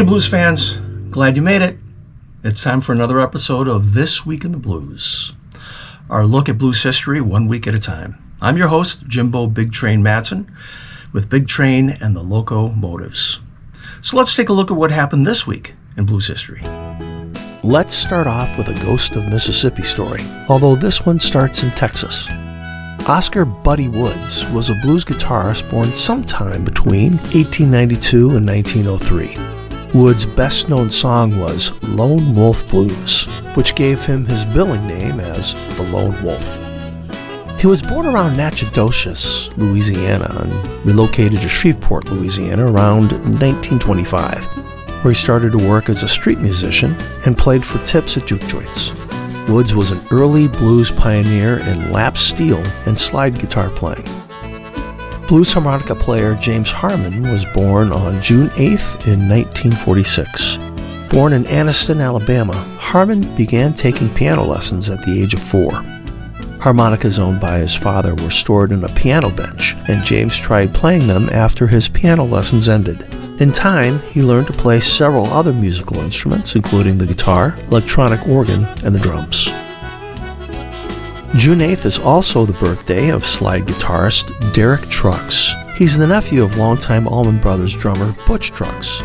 [0.00, 0.78] blues fans.
[1.10, 1.76] Glad you made it.
[2.42, 5.32] It's time for another episode of This Week in the Blues,
[6.10, 8.20] our look at blues history one week at a time.
[8.40, 10.50] I'm your host, Jimbo Big Train Matson,
[11.12, 13.40] with Big Train and the Locomotives.
[14.00, 16.62] So let's take a look at what happened this week in blues history.
[17.62, 22.28] Let's start off with a Ghost of Mississippi story, although this one starts in Texas.
[23.06, 29.51] Oscar Buddy Woods was a blues guitarist born sometime between 1892 and 1903.
[29.94, 35.52] Woods' best known song was Lone Wolf Blues, which gave him his billing name as
[35.76, 36.58] the Lone Wolf.
[37.60, 44.42] He was born around Natchitoches, Louisiana, and relocated to Shreveport, Louisiana around 1925,
[45.04, 48.46] where he started to work as a street musician and played for tips at juke
[48.46, 48.92] joints.
[49.46, 54.08] Woods was an early blues pioneer in lap steel and slide guitar playing.
[55.32, 60.58] Blues harmonica player James Harman was born on June 8th in 1946.
[61.08, 65.72] Born in Anniston, Alabama, Harman began taking piano lessons at the age of four.
[66.60, 71.06] Harmonicas owned by his father were stored in a piano bench, and James tried playing
[71.06, 73.00] them after his piano lessons ended.
[73.40, 78.64] In time, he learned to play several other musical instruments, including the guitar, electronic organ,
[78.84, 79.48] and the drums.
[81.34, 85.54] June 8th is also the birthday of slide guitarist Derek Trucks.
[85.76, 89.02] He's the nephew of longtime Allman Brothers drummer Butch Trucks.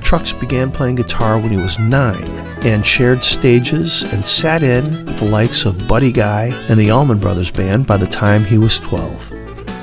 [0.00, 2.24] Trucks began playing guitar when he was nine
[2.64, 7.18] and shared stages and sat in with the likes of Buddy Guy and the Allman
[7.18, 9.30] Brothers Band by the time he was 12.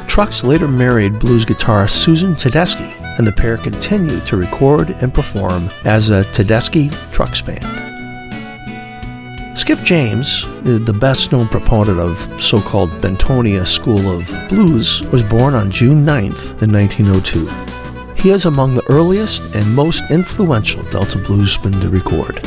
[0.07, 5.69] Trucks later married blues guitarist Susan Tedeschi and the pair continued to record and perform
[5.85, 7.82] as a Tedeschi Trucks Band.
[9.63, 15.23] Skip James, uh, the best known proponent of so called Bentonia School of Blues, was
[15.23, 17.47] born on June 9th in 1902.
[18.21, 22.41] He is among the earliest and most influential Delta bluesmen to record.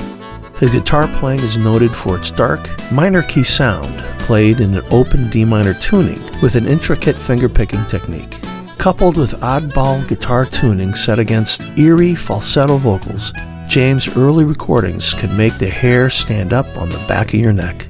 [0.59, 5.31] His guitar playing is noted for its dark, minor key sound, played in an open
[5.31, 8.39] D minor tuning with an intricate fingerpicking technique
[8.77, 13.33] coupled with oddball guitar tuning set against eerie falsetto vocals,
[13.69, 17.89] James' early recordings could make the hair stand up on the back of your neck.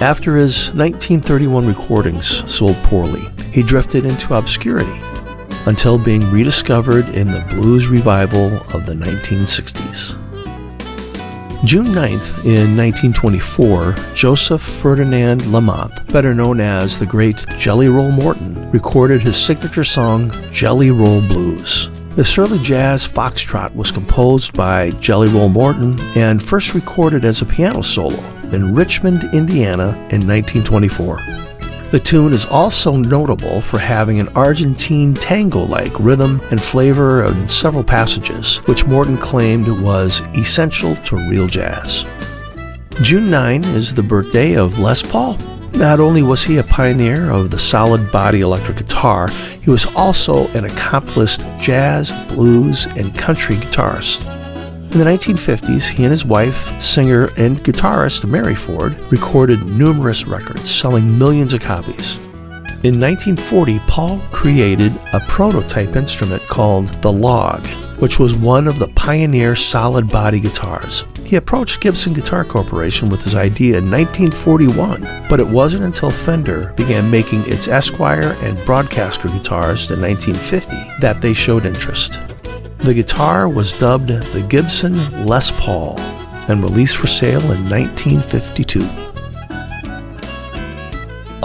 [0.00, 3.22] After his 1931 recordings sold poorly,
[3.52, 4.98] he drifted into obscurity
[5.66, 10.16] until being rediscovered in the blues revival of the 1960s.
[11.66, 18.70] June 9th, in 1924, Joseph Ferdinand Lamothe, better known as the great Jelly Roll Morton,
[18.70, 21.90] recorded his signature song, Jelly Roll Blues.
[22.16, 27.46] This surly jazz foxtrot was composed by Jelly Roll Morton and first recorded as a
[27.46, 28.18] piano solo
[28.52, 31.18] in Richmond, Indiana in 1924.
[31.92, 37.48] The tune is also notable for having an Argentine tango like rhythm and flavor in
[37.48, 42.04] several passages, which Morton claimed was essential to real jazz.
[43.02, 45.38] June 9 is the birthday of Les Paul.
[45.72, 49.28] Not only was he a pioneer of the solid body electric guitar,
[49.62, 54.20] he was also an accomplished jazz, blues, and country guitarist.
[54.92, 60.68] In the 1950s, he and his wife, singer and guitarist Mary Ford, recorded numerous records,
[60.68, 62.16] selling millions of copies.
[62.82, 67.64] In 1940, Paul created a prototype instrument called the Log,
[68.00, 71.04] which was one of the pioneer solid body guitars.
[71.30, 76.72] He approached Gibson Guitar Corporation with his idea in 1941, but it wasn't until Fender
[76.72, 82.18] began making its Esquire and Broadcaster guitars in 1950 that they showed interest.
[82.78, 86.00] The guitar was dubbed the Gibson Les Paul
[86.48, 88.84] and released for sale in 1952.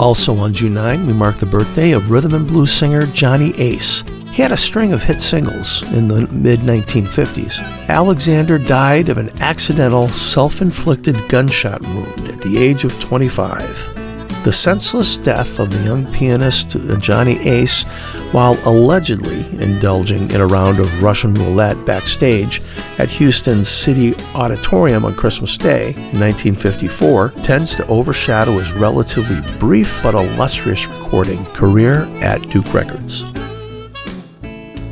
[0.00, 4.02] Also on June 9, we mark the birthday of rhythm and blues singer Johnny Ace.
[4.36, 7.58] He had a string of hit singles in the mid 1950s.
[7.88, 14.44] Alexander died of an accidental self inflicted gunshot wound at the age of 25.
[14.44, 17.84] The senseless death of the young pianist uh, Johnny Ace
[18.32, 22.60] while allegedly indulging in a round of Russian roulette backstage
[22.98, 29.98] at Houston's City Auditorium on Christmas Day in 1954 tends to overshadow his relatively brief
[30.02, 33.24] but illustrious recording career at Duke Records.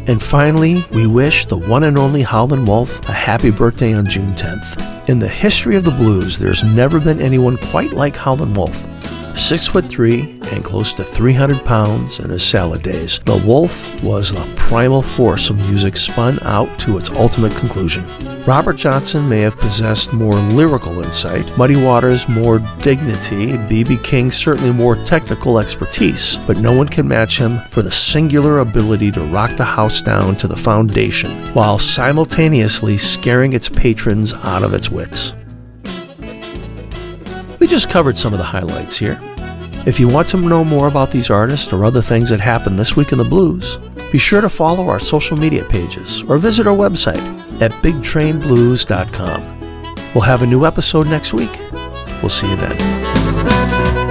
[0.07, 4.35] And finally, we wish the one and only Howlin' Wolf a happy birthday on June
[4.35, 5.09] 10th.
[5.09, 8.87] In the history of the blues, there's never been anyone quite like Howlin' Wolf.
[9.35, 14.33] Six foot three and close to 300 pounds in his salad days, the Wolf was
[14.33, 18.07] the primal force of music spun out to its ultimate conclusion.
[18.47, 23.97] Robert Johnson may have possessed more lyrical insight, Muddy Waters more dignity, B.B.
[24.03, 29.11] King certainly more technical expertise, but no one can match him for the singular ability
[29.13, 34.75] to rock the house down to the foundation while simultaneously scaring its patrons out of
[34.75, 35.35] its wits.
[37.65, 39.19] We just covered some of the highlights here.
[39.87, 42.95] If you want to know more about these artists or other things that happened this
[42.95, 43.79] week in the blues,
[44.13, 47.23] be sure to follow our social media pages or visit our website
[47.63, 49.95] at bigtrainblues.com.
[50.15, 51.59] We'll have a new episode next week.
[52.21, 54.04] We'll see you then.